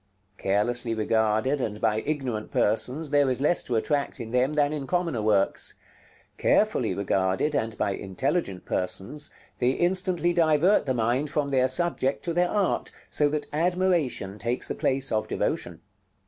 [0.39, 4.87] Carelessly regarded, and by ignorant persons, there is less to attract in them than in
[4.87, 5.75] commoner works.
[6.39, 9.29] Carefully regarded, and by intelligent persons,
[9.59, 14.67] they instantly divert the mind from their subject to their art, so that admiration takes
[14.67, 15.81] the place of devotion.